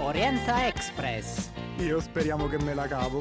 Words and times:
Orienta 0.00 0.68
Express. 0.68 1.50
Io 1.78 2.00
speriamo 2.00 2.46
che 2.46 2.56
me 2.62 2.72
la 2.72 2.86
cavo. 2.86 3.20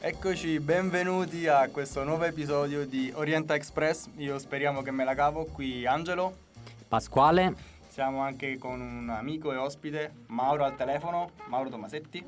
Eccoci, 0.00 0.60
benvenuti 0.60 1.46
a 1.46 1.70
questo 1.70 2.04
nuovo 2.04 2.24
episodio 2.24 2.86
di 2.86 3.10
Orienta 3.14 3.54
Express. 3.54 4.10
Io 4.16 4.38
speriamo 4.38 4.82
che 4.82 4.90
me 4.90 5.04
la 5.04 5.14
cavo. 5.14 5.46
Qui 5.46 5.86
Angelo. 5.86 6.36
Pasquale. 6.86 7.54
Siamo 7.88 8.20
anche 8.20 8.58
con 8.58 8.82
un 8.82 9.08
amico 9.08 9.50
e 9.50 9.56
ospite, 9.56 10.12
Mauro 10.26 10.64
al 10.64 10.76
telefono, 10.76 11.30
Mauro 11.46 11.70
Tomasetti. 11.70 12.22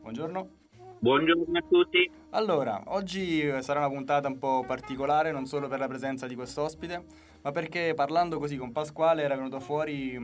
Buongiorno. 0.00 0.63
Buongiorno 1.04 1.58
a 1.58 1.62
tutti. 1.68 2.10
Allora, 2.30 2.80
oggi 2.86 3.46
sarà 3.60 3.80
una 3.80 3.90
puntata 3.90 4.26
un 4.26 4.38
po' 4.38 4.64
particolare, 4.66 5.32
non 5.32 5.44
solo 5.44 5.68
per 5.68 5.78
la 5.78 5.86
presenza 5.86 6.26
di 6.26 6.34
questo 6.34 6.62
ospite, 6.62 7.04
ma 7.42 7.50
perché 7.50 7.92
parlando 7.94 8.38
così 8.38 8.56
con 8.56 8.72
Pasquale 8.72 9.20
era 9.20 9.36
venuto 9.36 9.60
fuori 9.60 10.16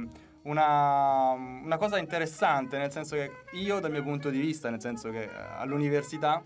una, 0.45 1.33
una 1.33 1.77
cosa 1.77 1.99
interessante, 1.99 2.79
nel 2.79 2.91
senso 2.91 3.15
che 3.15 3.31
io 3.53 3.79
dal 3.79 3.91
mio 3.91 4.03
punto 4.03 4.31
di 4.31 4.41
vista, 4.41 4.71
nel 4.71 4.81
senso 4.81 5.11
che 5.11 5.29
all'università 5.59 6.43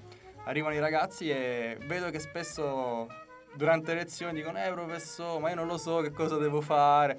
arrivano 0.46 0.74
i 0.74 0.80
ragazzi 0.80 1.30
e 1.30 1.78
vedo 1.86 2.10
che 2.10 2.18
spesso 2.18 3.06
durante 3.54 3.94
le 3.94 4.00
lezioni 4.00 4.32
dicono 4.32 4.58
eh 4.58 4.72
professore 4.72 5.38
ma 5.38 5.50
io 5.50 5.54
non 5.54 5.68
lo 5.68 5.78
so 5.78 6.00
che 6.00 6.10
cosa 6.10 6.38
devo 6.38 6.60
fare 6.60 7.16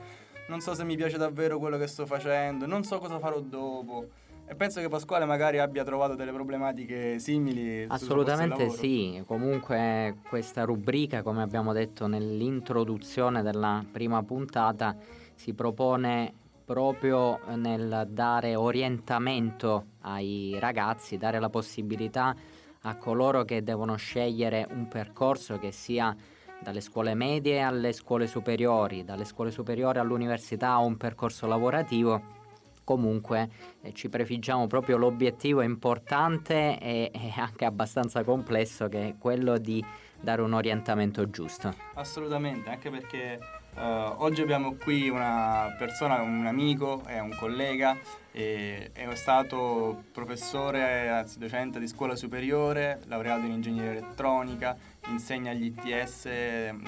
non 0.47 0.59
so 0.59 0.73
se 0.73 0.83
mi 0.83 0.97
piace 0.97 1.15
davvero 1.15 1.59
quello 1.59 1.77
che 1.77 1.87
sto 1.87 2.05
facendo 2.05 2.65
non 2.65 2.83
so 2.83 2.99
cosa 2.99 3.17
farò 3.19 3.39
dopo 3.39 4.09
e 4.47 4.55
penso 4.55 4.79
che 4.79 4.87
Pasquale 4.87 5.25
magari 5.25 5.59
abbia 5.59 5.83
trovato 5.83 6.15
delle 6.15 6.31
problematiche 6.31 7.19
simili 7.19 7.85
assolutamente 7.87 8.69
sì 8.69 9.21
comunque 9.25 10.17
questa 10.27 10.63
rubrica 10.63 11.23
come 11.23 11.41
abbiamo 11.41 11.73
detto 11.73 12.07
nell'introduzione 12.07 13.41
della 13.41 13.83
prima 13.91 14.21
puntata 14.23 14.95
si 15.33 15.53
propone 15.53 16.33
proprio 16.63 17.39
nel 17.55 18.07
dare 18.09 18.55
orientamento 18.55 19.85
ai 20.01 20.57
ragazzi 20.59 21.17
dare 21.17 21.39
la 21.39 21.49
possibilità 21.49 22.35
a 22.81 22.95
coloro 22.97 23.43
che 23.43 23.63
devono 23.63 23.95
scegliere 23.95 24.67
un 24.71 24.87
percorso 24.87 25.57
che 25.57 25.71
sia 25.71 26.15
dalle 26.59 26.81
scuole 26.81 27.13
medie 27.13 27.61
alle 27.61 27.93
scuole 27.93 28.27
superiori, 28.27 29.03
dalle 29.03 29.25
scuole 29.25 29.51
superiori 29.51 29.99
all'università 29.99 30.79
o 30.79 30.85
un 30.85 30.97
percorso 30.97 31.47
lavorativo. 31.47 32.34
Comunque 32.85 33.49
eh, 33.81 33.93
ci 33.93 34.07
prefiggiamo 34.07 34.67
proprio 34.67 34.95
l'obiettivo 34.95 35.61
importante 35.61 36.79
e, 36.79 37.11
e 37.11 37.33
anche 37.35 37.65
abbastanza 37.65 38.23
complesso 38.23 38.87
che 38.87 39.09
è 39.09 39.15
quello 39.17 39.57
di 39.57 39.83
dare 40.21 40.41
un 40.41 40.53
orientamento 40.53 41.29
giusto. 41.29 41.73
Assolutamente, 41.95 42.69
anche 42.69 42.89
perché 42.89 43.39
Uh, 43.75 44.13
oggi 44.19 44.41
abbiamo 44.41 44.75
qui 44.75 45.09
una 45.09 45.75
persona, 45.77 46.21
un 46.21 46.45
amico 46.45 47.03
e 47.07 47.19
un 47.19 47.35
collega, 47.37 47.97
è 48.31 48.89
stato 49.15 50.03
professore, 50.13 51.09
anzi 51.09 51.39
docente 51.39 51.77
di 51.77 51.87
scuola 51.87 52.15
superiore, 52.15 53.01
laureato 53.07 53.45
in 53.45 53.51
ingegneria 53.51 53.91
elettronica, 53.91 54.77
insegna 55.09 55.51
agli 55.51 55.65
ITS, 55.65 56.27
mm, 56.27 56.83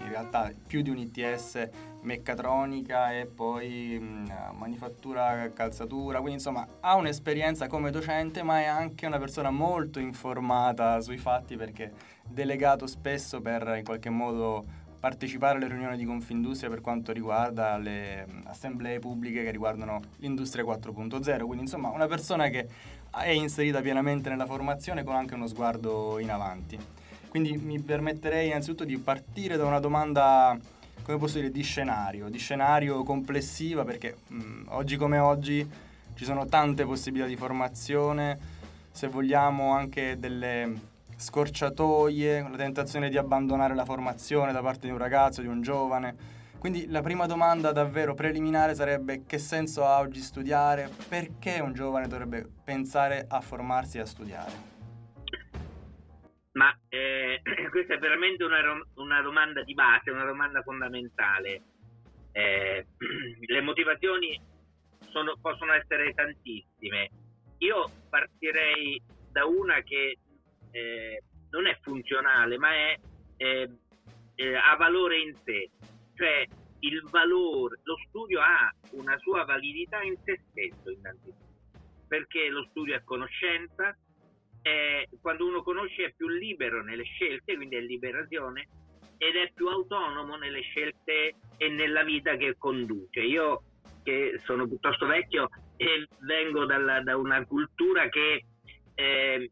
in 0.00 0.08
realtà 0.08 0.52
più 0.66 0.82
di 0.82 0.90
un 0.90 0.98
ITS, 0.98 1.68
meccatronica 2.02 3.12
e 3.12 3.26
poi 3.26 3.98
mm, 4.00 4.26
manifattura 4.56 5.50
calzatura, 5.52 6.18
quindi 6.18 6.34
insomma 6.34 6.66
ha 6.80 6.94
un'esperienza 6.94 7.66
come 7.66 7.90
docente 7.90 8.42
ma 8.42 8.60
è 8.60 8.64
anche 8.64 9.06
una 9.06 9.18
persona 9.18 9.50
molto 9.50 9.98
informata 9.98 11.00
sui 11.00 11.18
fatti 11.18 11.56
perché 11.56 11.92
delegato 12.28 12.86
spesso 12.86 13.40
per 13.40 13.74
in 13.76 13.84
qualche 13.84 14.10
modo 14.10 14.84
partecipare 14.98 15.58
alle 15.58 15.68
riunioni 15.68 15.96
di 15.96 16.04
Confindustria 16.04 16.70
per 16.70 16.80
quanto 16.80 17.12
riguarda 17.12 17.76
le 17.76 18.26
assemblee 18.44 18.98
pubbliche 18.98 19.42
che 19.44 19.50
riguardano 19.50 20.00
l'industria 20.16 20.64
4.0, 20.64 21.44
quindi 21.44 21.64
insomma 21.64 21.90
una 21.90 22.06
persona 22.06 22.48
che 22.48 22.68
è 23.10 23.30
inserita 23.30 23.80
pienamente 23.80 24.28
nella 24.28 24.46
formazione 24.46 25.04
con 25.04 25.14
anche 25.14 25.34
uno 25.34 25.46
sguardo 25.46 26.18
in 26.18 26.30
avanti. 26.30 26.78
Quindi 27.36 27.58
mi 27.58 27.78
permetterei 27.78 28.46
innanzitutto 28.46 28.86
di 28.86 28.96
partire 28.96 29.58
da 29.58 29.66
una 29.66 29.78
domanda, 29.78 30.58
come 31.02 31.18
posso 31.18 31.36
dire, 31.36 31.50
di 31.50 31.60
scenario, 31.60 32.30
di 32.30 32.38
scenario 32.38 33.02
complessiva 33.02 33.84
perché 33.84 34.16
mh, 34.26 34.68
oggi 34.68 34.96
come 34.96 35.18
oggi 35.18 35.70
ci 36.14 36.24
sono 36.24 36.46
tante 36.46 36.86
possibilità 36.86 37.28
di 37.28 37.36
formazione, 37.36 38.38
se 38.90 39.08
vogliamo 39.08 39.74
anche 39.74 40.16
delle 40.18 40.80
scorciatoie, 41.14 42.40
la 42.40 42.56
tentazione 42.56 43.10
di 43.10 43.18
abbandonare 43.18 43.74
la 43.74 43.84
formazione 43.84 44.52
da 44.52 44.62
parte 44.62 44.86
di 44.86 44.92
un 44.94 44.98
ragazzo, 44.98 45.42
di 45.42 45.46
un 45.46 45.60
giovane. 45.60 46.16
Quindi 46.58 46.86
la 46.88 47.02
prima 47.02 47.26
domanda 47.26 47.70
davvero 47.70 48.14
preliminare 48.14 48.74
sarebbe 48.74 49.24
che 49.26 49.36
senso 49.36 49.84
ha 49.84 49.98
oggi 49.98 50.22
studiare? 50.22 50.88
Perché 51.06 51.60
un 51.60 51.74
giovane 51.74 52.08
dovrebbe 52.08 52.48
pensare 52.64 53.26
a 53.28 53.42
formarsi 53.42 53.98
e 53.98 54.00
a 54.00 54.06
studiare? 54.06 54.75
Ma 56.56 56.74
eh, 56.88 57.42
questa 57.70 57.94
è 57.94 57.98
veramente 57.98 58.44
una, 58.44 58.60
una, 58.94 59.20
domanda 59.20 59.62
di 59.62 59.74
base, 59.74 60.10
una 60.10 60.24
domanda 60.24 60.62
fondamentale. 60.62 61.62
Eh, 62.32 62.86
le 63.46 63.60
motivazioni 63.60 64.40
sono, 65.10 65.36
possono 65.40 65.72
essere 65.72 66.12
tantissime. 66.14 67.10
Io 67.58 67.90
partirei 68.08 69.00
da 69.30 69.44
una 69.44 69.80
che 69.82 70.18
eh, 70.70 71.22
non 71.50 71.66
è 71.66 71.78
funzionale, 71.82 72.56
ma 72.58 72.72
è, 72.72 72.98
eh, 73.36 73.70
eh, 74.34 74.54
ha 74.54 74.76
valore 74.76 75.18
in 75.18 75.34
sé. 75.44 75.70
Cioè 76.14 76.46
il 76.80 77.02
valore, 77.10 77.80
lo 77.82 77.96
studio 78.08 78.40
ha 78.40 78.72
una 78.92 79.18
sua 79.18 79.44
validità 79.44 80.02
in 80.02 80.16
sé 80.24 80.40
stesso 80.50 80.90
innanzitutto, 80.90 81.44
perché 82.08 82.48
lo 82.48 82.64
studio 82.70 82.94
è 82.94 83.04
conoscenza, 83.04 83.94
è, 84.66 85.06
quando 85.20 85.46
uno 85.46 85.62
conosce 85.62 86.06
è 86.06 86.14
più 86.16 86.26
libero 86.26 86.82
nelle 86.82 87.04
scelte, 87.04 87.54
quindi 87.54 87.76
è 87.76 87.80
liberazione, 87.80 88.66
ed 89.16 89.36
è 89.36 89.52
più 89.54 89.68
autonomo 89.68 90.36
nelle 90.36 90.60
scelte 90.60 91.34
e 91.56 91.68
nella 91.68 92.02
vita 92.02 92.34
che 92.36 92.56
conduce. 92.58 93.20
Io 93.20 93.62
che 94.02 94.40
sono 94.44 94.66
piuttosto 94.66 95.06
vecchio 95.06 95.48
e 95.76 96.06
vengo 96.20 96.64
dalla, 96.64 97.00
da 97.00 97.16
una 97.16 97.44
cultura 97.44 98.08
che 98.08 98.44
eh, 98.94 99.50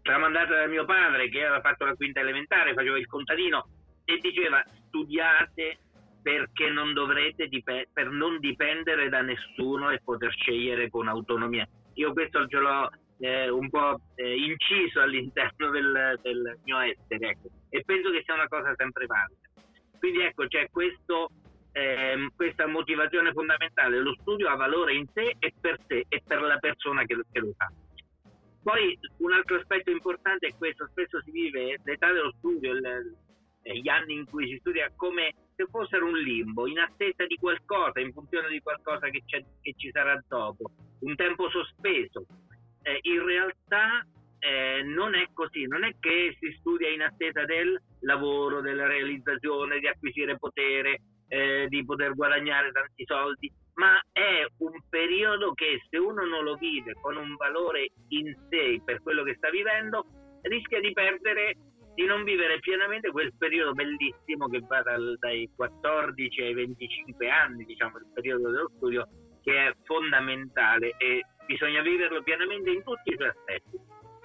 tramandata 0.00 0.60
da 0.60 0.66
mio 0.66 0.86
padre 0.86 1.28
che 1.28 1.44
aveva 1.44 1.60
fatto 1.60 1.84
la 1.84 1.94
quinta 1.94 2.20
elementare, 2.20 2.74
faceva 2.74 2.98
il 2.98 3.06
contadino 3.06 3.68
e 4.04 4.18
diceva 4.18 4.62
studiate 4.86 5.78
perché 6.22 6.70
non 6.70 6.94
dovrete 6.94 7.48
dip- 7.48 7.88
per 7.92 8.08
non 8.08 8.40
dipendere 8.40 9.10
da 9.10 9.20
nessuno 9.20 9.90
e 9.90 10.00
poter 10.02 10.32
scegliere 10.32 10.88
con 10.88 11.06
autonomia. 11.06 11.68
Io 11.94 12.12
questo 12.12 12.46
ce 12.46 12.58
l'ho 12.58 12.90
eh, 13.18 13.48
un 13.48 13.68
po' 13.70 14.00
eh, 14.14 14.36
inciso 14.36 15.00
all'interno 15.00 15.70
del, 15.70 16.18
del 16.22 16.58
mio 16.64 16.78
essere 16.78 17.30
ecco. 17.30 17.48
e 17.70 17.82
penso 17.84 18.10
che 18.10 18.22
sia 18.24 18.34
una 18.34 18.48
cosa 18.48 18.74
sempre 18.76 19.06
valida. 19.06 19.40
Quindi 19.98 20.20
ecco, 20.20 20.46
c'è 20.46 20.68
questo, 20.70 21.30
eh, 21.72 22.28
questa 22.34 22.66
motivazione 22.66 23.32
fondamentale, 23.32 23.98
lo 23.98 24.14
studio 24.20 24.48
ha 24.48 24.56
valore 24.56 24.94
in 24.94 25.06
sé 25.12 25.34
e 25.38 25.52
per 25.58 25.78
te 25.86 26.04
e 26.08 26.22
per 26.26 26.42
la 26.42 26.58
persona 26.58 27.04
che, 27.04 27.18
che 27.32 27.40
lo 27.40 27.52
fa. 27.56 27.70
Poi 28.62 28.98
un 29.18 29.32
altro 29.32 29.56
aspetto 29.56 29.90
importante 29.90 30.48
è 30.48 30.54
questo, 30.56 30.88
spesso 30.88 31.22
si 31.22 31.30
vive 31.30 31.78
l'età 31.84 32.12
dello 32.12 32.32
studio, 32.38 32.72
il, 32.72 33.16
gli 33.62 33.88
anni 33.88 34.14
in 34.14 34.24
cui 34.26 34.48
si 34.48 34.56
studia 34.58 34.90
come 34.96 35.34
se 35.54 35.66
fossero 35.70 36.06
un 36.06 36.18
limbo, 36.18 36.66
in 36.66 36.78
attesa 36.78 37.24
di 37.26 37.36
qualcosa, 37.36 38.00
in 38.00 38.12
funzione 38.12 38.48
di 38.48 38.60
qualcosa 38.60 39.08
che, 39.08 39.22
che 39.26 39.74
ci 39.76 39.90
sarà 39.90 40.22
dopo, 40.28 40.70
un 41.00 41.14
tempo 41.14 41.48
sospeso. 41.48 42.26
Eh, 42.86 43.00
in 43.02 43.24
realtà 43.24 44.06
eh, 44.38 44.82
non 44.84 45.16
è 45.16 45.26
così, 45.32 45.66
non 45.66 45.82
è 45.82 45.90
che 45.98 46.36
si 46.38 46.54
studia 46.60 46.88
in 46.88 47.02
attesa 47.02 47.44
del 47.44 47.76
lavoro, 48.02 48.60
della 48.60 48.86
realizzazione, 48.86 49.80
di 49.80 49.88
acquisire 49.88 50.38
potere, 50.38 51.00
eh, 51.26 51.66
di 51.68 51.84
poter 51.84 52.14
guadagnare 52.14 52.70
tanti 52.70 53.04
soldi, 53.04 53.50
ma 53.74 54.00
è 54.12 54.46
un 54.58 54.78
periodo 54.88 55.52
che 55.52 55.82
se 55.90 55.98
uno 55.98 56.24
non 56.24 56.44
lo 56.44 56.54
vive 56.54 56.94
con 57.00 57.16
un 57.16 57.34
valore 57.34 57.88
in 58.10 58.32
sé 58.48 58.80
per 58.84 59.02
quello 59.02 59.24
che 59.24 59.34
sta 59.34 59.50
vivendo, 59.50 60.06
rischia 60.42 60.78
di 60.78 60.92
perdere, 60.92 61.56
di 61.96 62.04
non 62.04 62.22
vivere 62.22 62.60
pienamente 62.60 63.10
quel 63.10 63.34
periodo 63.36 63.72
bellissimo 63.72 64.46
che 64.46 64.60
va 64.60 64.80
dal, 64.82 65.16
dai 65.18 65.50
14 65.56 66.40
ai 66.40 66.54
25 66.54 67.28
anni, 67.28 67.64
diciamo, 67.64 67.98
il 67.98 68.06
periodo 68.14 68.48
dello 68.48 68.70
studio, 68.76 69.08
che 69.42 69.66
è 69.66 69.74
fondamentale 69.82 70.94
e 70.98 71.24
bisogna 71.46 71.80
viverlo 71.82 72.22
pienamente 72.22 72.70
in 72.70 72.82
tutti 72.82 73.10
i 73.10 73.16
suoi 73.16 73.28
aspetti, 73.28 73.78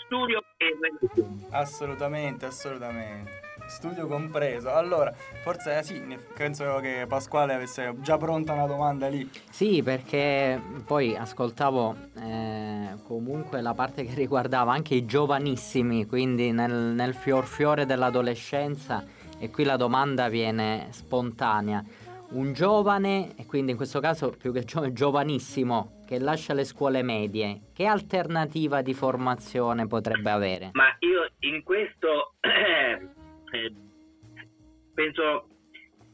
studio 0.05 0.43
e 0.57 0.77
religione. 0.79 1.47
Assolutamente, 1.51 2.45
assolutamente 2.45 3.49
studio 3.71 4.05
compreso. 4.07 4.71
Allora, 4.73 5.13
forse 5.43 5.77
eh, 5.77 5.83
sì, 5.83 6.17
penso 6.35 6.79
che 6.81 7.05
Pasquale 7.07 7.53
avesse 7.53 7.95
già 7.99 8.17
pronta 8.17 8.53
una 8.53 8.67
domanda 8.67 9.07
lì. 9.07 9.29
Sì, 9.49 9.81
perché 9.81 10.61
poi 10.85 11.15
ascoltavo 11.15 11.95
eh, 12.19 12.97
comunque 13.07 13.61
la 13.61 13.73
parte 13.73 14.03
che 14.03 14.13
riguardava 14.13 14.73
anche 14.73 14.95
i 14.95 15.05
giovanissimi, 15.05 16.05
quindi 16.05 16.51
nel, 16.51 16.71
nel 16.71 17.13
fior 17.13 17.45
fiore 17.45 17.85
dell'adolescenza, 17.85 19.05
e 19.39 19.49
qui 19.49 19.63
la 19.63 19.77
domanda 19.77 20.27
viene 20.27 20.87
spontanea. 20.91 21.83
Un 22.33 22.53
giovane, 22.53 23.35
e 23.35 23.45
quindi 23.45 23.71
in 23.71 23.77
questo 23.77 23.99
caso 23.99 24.29
più 24.29 24.53
che 24.53 24.63
giovane, 24.63 24.93
giovanissimo, 24.93 26.01
che 26.07 26.17
lascia 26.17 26.53
le 26.53 26.63
scuole 26.63 27.03
medie, 27.03 27.71
che 27.73 27.85
alternativa 27.85 28.81
di 28.81 28.93
formazione 28.93 29.85
potrebbe 29.85 30.29
avere? 30.29 30.69
Ma 30.71 30.95
io 30.99 31.29
in 31.39 31.61
questo 31.61 32.35
eh, 32.39 33.73
penso 34.93 35.47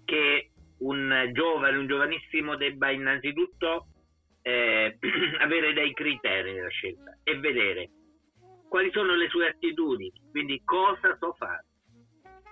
che 0.05 0.49
un 0.79 1.29
giovane, 1.33 1.77
un 1.77 1.85
giovanissimo 1.85 2.55
debba 2.55 2.89
innanzitutto 2.89 3.85
eh, 4.41 4.97
avere 5.39 5.73
dei 5.73 5.93
criteri 5.93 6.53
nella 6.53 6.69
scelta 6.69 7.15
e 7.21 7.37
vedere 7.37 7.89
quali 8.67 8.89
sono 8.91 9.13
le 9.15 9.29
sue 9.29 9.49
attitudini, 9.49 10.11
quindi 10.31 10.63
cosa 10.63 11.15
so 11.19 11.35
fare, 11.37 11.65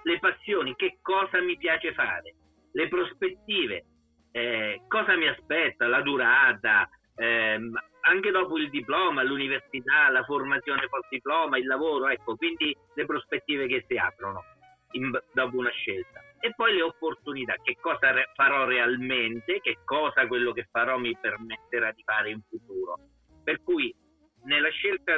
le 0.04 0.20
passioni, 0.20 0.76
che 0.76 1.00
cosa 1.02 1.42
mi 1.42 1.58
piace 1.58 1.94
fare, 1.94 2.36
le 2.76 2.88
prospettive, 2.90 3.86
eh, 4.32 4.82
cosa 4.88 5.16
mi 5.16 5.28
aspetta, 5.28 5.88
la 5.88 6.02
durata, 6.02 6.90
ehm, 7.16 7.74
anche 8.02 8.32
dopo 8.32 8.58
il 8.58 8.70
diploma, 8.70 9.24
l'università, 9.24 10.10
la 10.10 10.24
formazione 10.24 10.88
post 10.90 11.08
diploma, 11.10 11.58
il 11.58 11.66
lavoro, 11.66 12.10
ecco, 12.10 12.36
quindi 12.36 12.76
le 12.94 13.06
prospettive 13.06 13.68
che 13.68 13.86
si 13.88 13.98
aprono 13.98 14.44
in, 14.92 15.10
dopo 15.32 15.58
una 15.58 15.70
scelta. 15.70 16.20
E 16.40 16.54
poi 16.54 16.76
le 16.76 16.82
opportunità, 16.82 17.56
che 17.64 17.78
cosa 17.80 18.12
re, 18.12 18.30
farò 18.36 18.66
realmente, 18.66 19.62
che 19.62 19.78
cosa 19.86 20.28
quello 20.28 20.52
che 20.52 20.68
farò 20.70 20.98
mi 20.98 21.18
permetterà 21.20 21.92
di 21.94 22.04
fare 22.04 22.30
in 22.30 22.42
futuro. 22.48 23.00
Per 23.42 23.64
cui 23.64 23.96
nella 24.44 24.70
scelta 24.70 25.14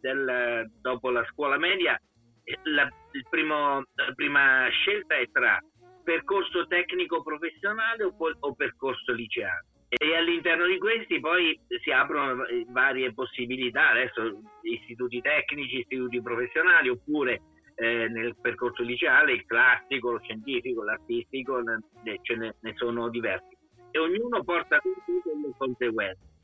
del, 0.00 0.70
dopo 0.80 1.10
la 1.10 1.24
scuola 1.30 1.58
media, 1.58 2.00
eh, 2.42 2.58
la, 2.64 2.88
primo, 3.28 3.84
la 3.94 4.12
prima 4.14 4.66
scelta 4.70 5.14
è 5.16 5.28
tra 5.30 5.60
percorso 6.06 6.68
tecnico 6.68 7.20
professionale 7.20 8.04
o, 8.04 8.14
o 8.16 8.54
percorso 8.54 9.12
liceale. 9.12 9.66
E 9.88 10.14
all'interno 10.14 10.66
di 10.66 10.78
questi 10.78 11.18
poi 11.18 11.58
si 11.82 11.90
aprono 11.90 12.44
varie 12.68 13.12
possibilità, 13.12 13.90
adesso 13.90 14.40
istituti 14.62 15.20
tecnici, 15.20 15.80
istituti 15.80 16.22
professionali 16.22 16.88
oppure 16.88 17.42
eh, 17.74 18.06
nel 18.08 18.36
percorso 18.40 18.84
liceale 18.84 19.32
il 19.32 19.46
classico, 19.46 20.12
lo 20.12 20.20
scientifico, 20.20 20.84
l'artistico, 20.84 21.60
ce 22.22 22.36
ne, 22.36 22.54
ne 22.60 22.72
sono 22.76 23.08
diversi. 23.08 23.56
E 23.90 23.98
ognuno 23.98 24.44
porta 24.44 24.78
con 24.78 24.92
sé 25.04 25.20
delle 25.24 25.54
conseguenze. 25.58 26.34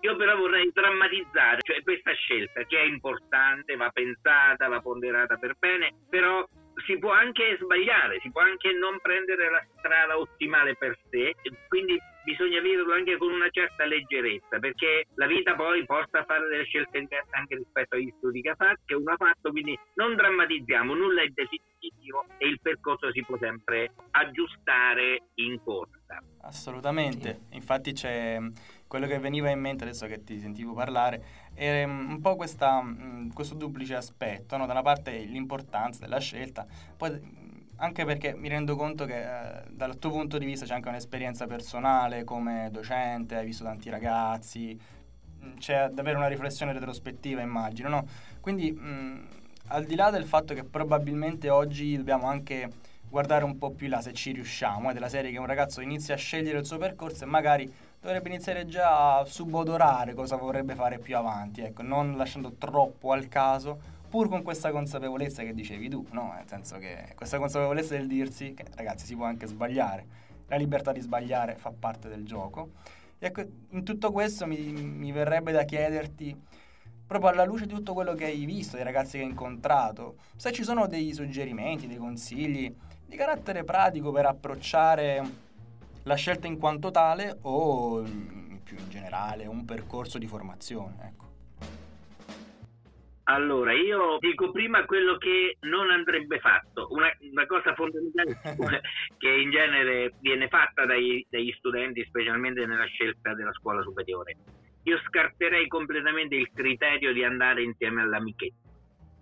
Io 0.00 0.16
però 0.16 0.36
vorrei 0.36 0.68
drammatizzare 0.72 1.60
cioè 1.62 1.80
questa 1.82 2.12
scelta 2.12 2.64
che 2.64 2.76
è 2.76 2.84
importante, 2.84 3.76
va 3.76 3.88
pensata, 3.90 4.66
va 4.66 4.80
ponderata 4.80 5.36
per 5.36 5.54
bene, 5.58 5.92
però 6.08 6.44
si 6.86 6.98
può 6.98 7.10
anche 7.10 7.58
sbagliare, 7.60 8.18
si 8.20 8.30
può 8.30 8.40
anche 8.40 8.72
non 8.72 8.98
prendere 9.00 9.50
la 9.50 9.64
strada 9.78 10.18
ottimale 10.18 10.76
per 10.76 10.98
sé, 11.10 11.34
quindi 11.68 11.98
bisogna 12.24 12.60
viverlo 12.60 12.94
anche 12.94 13.16
con 13.16 13.32
una 13.32 13.50
certa 13.50 13.84
leggerezza, 13.84 14.58
perché 14.58 15.06
la 15.16 15.26
vita 15.26 15.54
poi 15.54 15.84
porta 15.84 16.20
a 16.20 16.24
fare 16.24 16.48
delle 16.48 16.64
scelte 16.64 17.00
diverse 17.00 17.30
anche 17.32 17.56
rispetto 17.56 17.96
agli 17.96 18.12
studi 18.18 18.40
che, 18.40 18.50
ha 18.50 18.54
fatto, 18.54 18.80
che 18.86 18.94
uno 18.94 19.12
ha 19.12 19.16
fatto, 19.16 19.50
quindi 19.50 19.78
non 19.94 20.14
drammatizziamo, 20.14 20.94
nulla 20.94 21.22
è 21.22 21.28
definitivo 21.28 22.24
e 22.38 22.46
il 22.46 22.60
percorso 22.60 23.10
si 23.12 23.24
può 23.24 23.36
sempre 23.38 23.92
aggiustare 24.12 25.22
in 25.34 25.60
corsa. 25.62 26.22
Assolutamente, 26.42 27.42
infatti 27.50 27.92
c'è 27.92 28.38
quello 28.92 29.06
che 29.06 29.18
veniva 29.18 29.48
in 29.48 29.58
mente 29.58 29.84
adesso 29.84 30.06
che 30.06 30.22
ti 30.22 30.38
sentivo 30.38 30.74
parlare 30.74 31.24
era 31.54 31.86
mm, 31.86 32.10
un 32.10 32.20
po' 32.20 32.36
questa, 32.36 32.82
mm, 32.82 33.30
questo 33.30 33.54
duplice 33.54 33.94
aspetto, 33.94 34.58
no? 34.58 34.66
da 34.66 34.72
una 34.72 34.82
parte 34.82 35.16
l'importanza 35.16 36.00
della 36.00 36.18
scelta, 36.18 36.66
poi 36.94 37.10
mm, 37.12 37.60
anche 37.76 38.04
perché 38.04 38.34
mi 38.34 38.50
rendo 38.50 38.76
conto 38.76 39.06
che 39.06 39.22
eh, 39.22 39.62
dal 39.70 39.98
tuo 39.98 40.10
punto 40.10 40.36
di 40.36 40.44
vista 40.44 40.66
c'è 40.66 40.74
anche 40.74 40.90
un'esperienza 40.90 41.46
personale 41.46 42.24
come 42.24 42.68
docente, 42.70 43.34
hai 43.34 43.46
visto 43.46 43.64
tanti 43.64 43.88
ragazzi, 43.88 44.78
c'è 45.56 45.88
davvero 45.88 46.18
una 46.18 46.28
riflessione 46.28 46.74
retrospettiva 46.74 47.40
immagino, 47.40 47.88
no? 47.88 48.06
Quindi 48.42 48.72
mh, 48.72 49.26
al 49.68 49.84
di 49.86 49.94
là 49.94 50.10
del 50.10 50.26
fatto 50.26 50.52
che 50.52 50.64
probabilmente 50.64 51.48
oggi 51.48 51.96
dobbiamo 51.96 52.26
anche 52.26 52.68
guardare 53.08 53.44
un 53.44 53.56
po' 53.56 53.70
più 53.70 53.88
là 53.88 54.02
se 54.02 54.12
ci 54.12 54.32
riusciamo, 54.32 54.88
è 54.88 54.90
eh, 54.90 54.92
della 54.94 55.08
serie 55.08 55.30
che 55.30 55.38
un 55.38 55.46
ragazzo 55.46 55.80
inizia 55.80 56.12
a 56.12 56.18
scegliere 56.18 56.58
il 56.58 56.66
suo 56.66 56.76
percorso 56.76 57.24
e 57.24 57.26
magari 57.26 57.81
dovrebbe 58.02 58.30
iniziare 58.30 58.66
già 58.66 59.18
a 59.18 59.24
subodorare 59.24 60.12
cosa 60.12 60.34
vorrebbe 60.34 60.74
fare 60.74 60.98
più 60.98 61.16
avanti, 61.16 61.60
ecco, 61.60 61.82
non 61.82 62.16
lasciando 62.16 62.54
troppo 62.54 63.12
al 63.12 63.28
caso, 63.28 63.78
pur 64.08 64.28
con 64.28 64.42
questa 64.42 64.72
consapevolezza 64.72 65.44
che 65.44 65.54
dicevi 65.54 65.88
tu, 65.88 66.04
no? 66.10 66.32
Nel 66.34 66.48
senso 66.48 66.78
che 66.78 67.12
questa 67.14 67.38
consapevolezza 67.38 67.94
del 67.94 68.08
dirsi 68.08 68.54
che 68.54 68.64
ragazzi 68.74 69.06
si 69.06 69.14
può 69.14 69.24
anche 69.24 69.46
sbagliare, 69.46 70.04
la 70.48 70.56
libertà 70.56 70.90
di 70.90 71.00
sbagliare 71.00 71.54
fa 71.54 71.70
parte 71.70 72.08
del 72.08 72.24
gioco. 72.24 72.72
E 73.20 73.26
ecco, 73.26 73.44
in 73.70 73.84
tutto 73.84 74.10
questo 74.10 74.48
mi, 74.48 74.58
mi 74.58 75.12
verrebbe 75.12 75.52
da 75.52 75.62
chiederti, 75.62 76.36
proprio 77.06 77.30
alla 77.30 77.44
luce 77.44 77.66
di 77.66 77.72
tutto 77.72 77.94
quello 77.94 78.14
che 78.14 78.24
hai 78.24 78.44
visto, 78.44 78.74
dei 78.74 78.84
ragazzi 78.84 79.16
che 79.16 79.22
hai 79.22 79.30
incontrato, 79.30 80.16
se 80.34 80.50
ci 80.50 80.64
sono 80.64 80.88
dei 80.88 81.14
suggerimenti, 81.14 81.86
dei 81.86 81.98
consigli 81.98 82.74
di 83.06 83.16
carattere 83.16 83.62
pratico 83.62 84.10
per 84.10 84.26
approcciare 84.26 85.50
la 86.04 86.14
scelta 86.14 86.46
in 86.46 86.58
quanto 86.58 86.90
tale 86.90 87.38
o 87.42 88.02
più 88.62 88.76
in 88.76 88.88
generale 88.88 89.46
un 89.46 89.64
percorso 89.64 90.18
di 90.18 90.26
formazione. 90.26 90.96
Ecco. 91.02 91.30
Allora, 93.24 93.72
io 93.72 94.18
dico 94.18 94.50
prima 94.50 94.84
quello 94.84 95.16
che 95.16 95.56
non 95.60 95.90
andrebbe 95.90 96.38
fatto, 96.40 96.88
una, 96.90 97.08
una 97.30 97.46
cosa 97.46 97.72
fondamentale 97.74 98.40
che 99.16 99.28
in 99.28 99.50
genere 99.50 100.14
viene 100.20 100.48
fatta 100.48 100.84
dai, 100.84 101.24
dagli 101.30 101.52
studenti, 101.52 102.04
specialmente 102.04 102.66
nella 102.66 102.86
scelta 102.86 103.34
della 103.34 103.52
scuola 103.52 103.80
superiore. 103.82 104.36
Io 104.84 104.98
scarterei 105.06 105.68
completamente 105.68 106.34
il 106.34 106.50
criterio 106.52 107.12
di 107.12 107.22
andare 107.22 107.62
insieme 107.62 108.02
all'amichetti, 108.02 108.54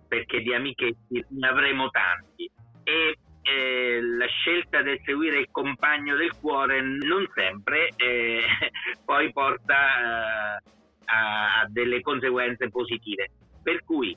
perché 0.07 0.41
di 0.41 0.53
amichetti 0.53 1.23
ne 1.29 1.47
avremo 1.47 1.89
tanti 1.91 2.49
e 2.83 3.17
eh, 3.41 3.99
la 4.01 4.27
scelta 4.27 4.81
del 4.81 5.01
seguire 5.03 5.39
il 5.39 5.47
compagno 5.51 6.15
del 6.15 6.33
cuore 6.39 6.81
non 6.81 7.25
sempre 7.33 7.89
eh, 7.95 8.43
poi 9.03 9.31
porta 9.31 9.73
eh, 9.73 10.61
a, 11.05 11.61
a, 11.61 11.67
delle 11.67 12.01
conseguenze 12.01 12.69
positive. 12.69 13.29
Per 13.61 13.83
cui, 13.83 14.15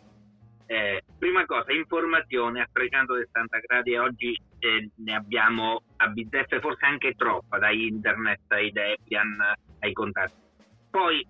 eh, 0.67 1.03
prima 1.19 1.45
cosa, 1.47 1.73
informazione 1.73 2.61
a 2.61 2.69
360 2.71 3.59
gradi 3.59 3.97
oggi 3.97 4.39
eh, 4.59 4.91
ne 4.97 5.15
abbiamo 5.15 5.83
a 5.97 6.09
bizzeffe 6.09 6.61
forse 6.61 6.85
anche 6.85 7.15
troppa, 7.15 7.59
da 7.59 7.71
internet 7.71 8.41
ai 8.49 8.71
Debian 8.71 9.37
ai 9.81 9.93
contatti. 9.93 10.43
Poi 10.91 11.27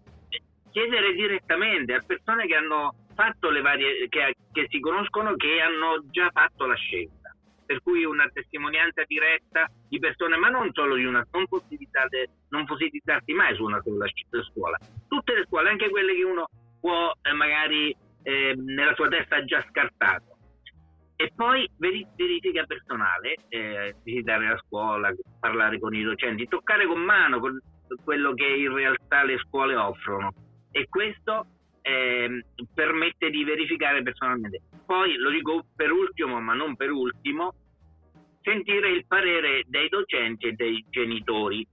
chiedere 0.70 1.12
direttamente 1.14 1.94
a 1.94 2.02
persone 2.04 2.46
che 2.46 2.56
hanno 2.56 2.94
fatto 3.14 3.48
le 3.50 3.60
varie, 3.60 4.08
che, 4.08 4.34
che 4.52 4.66
si 4.68 4.80
conoscono, 4.80 5.36
che 5.36 5.60
hanno 5.60 6.04
già 6.10 6.28
fatto 6.32 6.66
la 6.66 6.74
scelta 6.74 7.13
per 7.64 7.82
cui 7.82 8.04
una 8.04 8.28
testimonianza 8.32 9.02
diretta 9.06 9.68
di 9.88 9.98
persone, 9.98 10.36
ma 10.36 10.48
non 10.48 10.70
solo 10.72 10.94
di 10.94 11.04
una, 11.04 11.24
non 11.32 11.46
fossilizzate, 11.46 12.28
non 12.50 12.66
fossilizzarsi 12.66 13.32
mai 13.32 13.54
su 13.54 13.64
una 13.64 13.80
sola 13.82 14.06
scuola. 14.50 14.78
Tutte 15.08 15.34
le 15.34 15.44
scuole, 15.46 15.70
anche 15.70 15.90
quelle 15.90 16.14
che 16.14 16.24
uno 16.24 16.48
può 16.80 17.12
eh, 17.22 17.32
magari 17.32 17.96
eh, 18.22 18.54
nella 18.56 18.94
sua 18.94 19.08
testa 19.08 19.44
già 19.44 19.64
scartato. 19.68 20.32
E 21.16 21.30
poi 21.34 21.68
verifica 21.76 22.64
personale, 22.64 23.36
eh, 23.48 23.94
visitare 24.02 24.48
la 24.48 24.60
scuola, 24.66 25.14
parlare 25.38 25.78
con 25.78 25.94
i 25.94 26.02
docenti, 26.02 26.48
toccare 26.48 26.86
con 26.86 27.00
mano 27.00 27.40
quello 28.02 28.34
che 28.34 28.46
in 28.46 28.74
realtà 28.74 29.22
le 29.22 29.38
scuole 29.38 29.76
offrono. 29.76 30.32
E 30.72 30.88
questo 30.88 31.46
eh, 31.82 32.44
permette 32.74 33.30
di 33.30 33.44
verificare 33.44 34.02
personalmente. 34.02 34.60
Poi 34.86 35.16
lo 35.16 35.30
dico 35.30 35.66
per 35.74 35.90
ultimo, 35.90 36.40
ma 36.40 36.54
non 36.54 36.76
per 36.76 36.90
ultimo, 36.90 37.54
sentire 38.42 38.90
il 38.90 39.06
parere 39.06 39.64
dei 39.66 39.88
docenti 39.88 40.48
e 40.48 40.52
dei 40.52 40.84
genitori, 40.90 41.66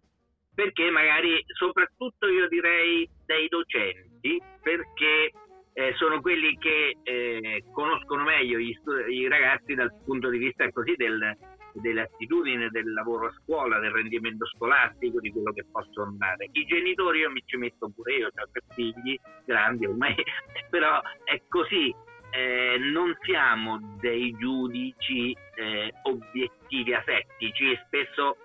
perché 0.53 0.89
magari 0.89 1.44
soprattutto 1.48 2.27
io 2.27 2.48
direi 2.48 3.08
dei 3.25 3.48
docenti, 3.48 4.41
perché 4.62 5.32
eh, 5.74 5.94
sono 5.96 6.22
quelli 6.22 6.58
che 6.58 6.98
eh, 7.03 7.63
conoscono 7.72 8.24
meglio 8.24 8.58
gli 8.58 8.75
i 9.10 9.27
ragazzi 9.27 9.74
dal 9.74 9.91
punto 10.03 10.30
di 10.30 10.38
vista 10.38 10.70
così 10.72 10.94
del, 10.96 11.38
delle 11.74 12.01
attitudini 12.01 12.70
del 12.70 12.91
lavoro 12.94 13.27
a 13.27 13.34
scuola, 13.44 13.80
del 13.80 13.91
rendimento 13.91 14.46
scolastico, 14.48 15.20
di 15.20 15.32
quello 15.32 15.51
che 15.53 15.65
possono 15.72 16.13
dare. 16.18 16.50
I 16.51 16.65
genitori 16.65 17.20
io 17.20 17.32
mi 17.32 17.41
ci 17.46 17.58
metto 17.58 17.89
pure 17.94 18.15
io, 18.15 18.27
ho 18.27 18.32
tre 18.51 18.62
figli 18.74 19.18
grandi 19.46 19.86
ormai, 19.86 20.15
però 20.70 21.01
è 21.24 21.41
così. 21.48 21.94
Eh, 22.32 22.78
non 22.78 23.16
siamo 23.22 23.98
dei 24.00 24.36
giudici 24.38 25.32
eh, 25.56 25.94
obiettivi 26.04 26.94
asettici 26.94 27.72
e 27.72 27.84
spesso 27.86 28.38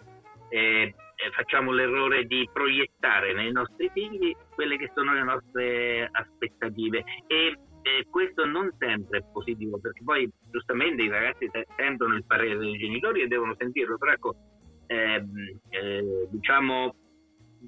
eh, 0.49 0.95
eh, 1.17 1.31
facciamo 1.31 1.73
l'errore 1.73 2.25
di 2.25 2.49
proiettare 2.53 3.33
nei 3.33 3.51
nostri 3.53 3.91
figli 3.93 4.35
quelle 4.55 4.77
che 4.77 4.91
sono 4.95 5.15
le 5.15 5.23
nostre 5.23 6.09
aspettative 6.11 7.05
e 7.27 7.57
questo 8.11 8.45
non 8.45 8.75
sempre 8.79 9.19
è 9.19 9.25
positivo 9.33 9.79
perché 9.79 10.03
poi 10.03 10.29
giustamente 10.51 11.03
i 11.03 11.09
ragazzi 11.09 11.49
sentono 11.77 12.17
il 12.17 12.25
parere 12.25 12.57
dei 12.57 12.77
genitori 12.77 13.23
e 13.23 13.29
devono 13.29 13.55
sentirlo, 13.57 13.97
però 13.97 14.13
ecco, 14.13 14.35
ehm, 14.87 15.59
eh, 15.69 16.27
diciamo 16.31 16.95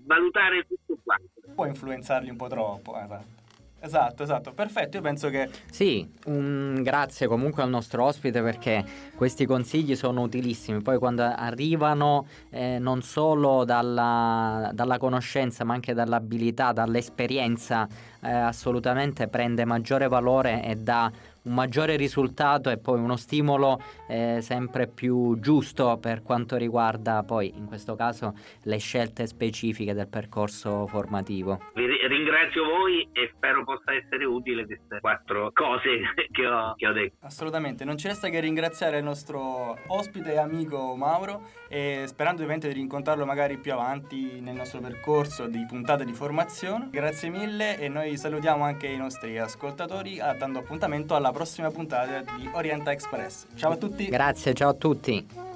valutare 0.04 0.66
tutto 0.66 0.98
quanto. 1.04 1.28
Può 1.54 1.66
influenzarli 1.66 2.30
un 2.30 2.36
po' 2.36 2.48
troppo, 2.48 2.98
esatto. 2.98 3.37
Esatto, 3.80 4.24
esatto, 4.24 4.52
perfetto. 4.52 4.96
Io 4.96 5.02
penso 5.02 5.28
che. 5.28 5.48
Sì, 5.70 6.08
un 6.26 6.82
grazie 6.82 7.28
comunque 7.28 7.62
al 7.62 7.68
nostro 7.68 8.04
ospite 8.04 8.42
perché 8.42 8.84
questi 9.14 9.46
consigli 9.46 9.94
sono 9.94 10.22
utilissimi. 10.22 10.82
Poi 10.82 10.98
quando 10.98 11.22
arrivano 11.22 12.26
eh, 12.50 12.78
non 12.80 13.02
solo 13.02 13.64
dalla, 13.64 14.70
dalla, 14.72 14.98
conoscenza, 14.98 15.62
ma 15.62 15.74
anche 15.74 15.94
dall'abilità, 15.94 16.72
dall'esperienza, 16.72 17.86
eh, 18.20 18.30
assolutamente 18.30 19.28
prende 19.28 19.64
maggiore 19.64 20.08
valore 20.08 20.64
e 20.64 20.74
dà 20.74 21.10
un 21.48 21.54
maggiore 21.54 21.96
risultato 21.96 22.70
e 22.70 22.78
poi 22.78 23.00
uno 23.00 23.16
stimolo 23.16 23.82
eh, 24.06 24.40
sempre 24.40 24.86
più 24.86 25.38
giusto 25.40 25.98
per 26.00 26.22
quanto 26.22 26.56
riguarda 26.56 27.24
poi 27.24 27.52
in 27.56 27.66
questo 27.66 27.96
caso 27.96 28.34
le 28.64 28.76
scelte 28.78 29.26
specifiche 29.26 29.94
del 29.94 30.08
percorso 30.08 30.86
formativo. 30.86 31.58
Vi 31.74 31.86
ringrazio 32.06 32.64
voi 32.64 33.08
e 33.12 33.32
spero 33.34 33.64
possa 33.64 33.94
essere 33.94 34.24
utile 34.24 34.66
queste 34.66 35.00
quattro 35.00 35.50
cose 35.52 36.00
che 36.30 36.46
ho, 36.46 36.74
che 36.74 36.86
ho 36.86 36.92
detto. 36.92 37.16
Assolutamente, 37.26 37.84
non 37.84 37.96
ci 37.96 38.06
resta 38.06 38.28
che 38.28 38.40
ringraziare 38.40 38.98
il 38.98 39.04
nostro 39.04 39.76
ospite 39.88 40.34
e 40.34 40.38
amico 40.38 40.94
Mauro 40.96 41.42
e 41.68 42.04
sperando 42.06 42.42
ovviamente 42.42 42.68
di 42.68 42.74
rincontrarlo 42.74 43.24
magari 43.24 43.58
più 43.58 43.72
avanti 43.72 44.40
nel 44.40 44.54
nostro 44.54 44.80
percorso 44.80 45.46
di 45.46 45.64
puntate 45.66 46.04
di 46.04 46.12
formazione. 46.12 46.88
Grazie 46.90 47.30
mille 47.30 47.78
e 47.78 47.88
noi 47.88 48.16
salutiamo 48.16 48.64
anche 48.64 48.86
i 48.86 48.96
nostri 48.96 49.38
ascoltatori 49.38 50.20
dando 50.38 50.58
appuntamento 50.58 51.14
alla 51.14 51.32
prossima 51.38 51.70
puntata 51.70 52.20
di 52.36 52.50
Orienta 52.52 52.90
Express. 52.90 53.46
Ciao 53.54 53.70
a 53.70 53.76
tutti. 53.76 54.06
Grazie, 54.06 54.52
ciao 54.54 54.70
a 54.70 54.74
tutti. 54.74 55.47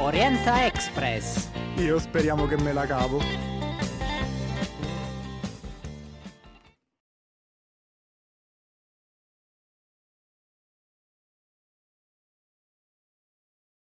Orienta 0.00 0.64
Express. 0.64 1.50
Io 1.78 1.98
speriamo 1.98 2.46
che 2.46 2.56
me 2.56 2.72
la 2.72 2.86
cavo. 2.86 3.47